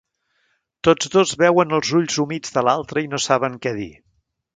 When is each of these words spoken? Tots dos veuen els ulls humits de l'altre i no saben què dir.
Tots 0.87 1.11
dos 1.15 1.33
veuen 1.41 1.75
els 1.79 1.91
ulls 1.99 2.15
humits 2.23 2.55
de 2.57 2.63
l'altre 2.69 3.05
i 3.05 3.11
no 3.13 3.21
saben 3.27 3.59
què 3.67 3.75
dir. 3.81 3.91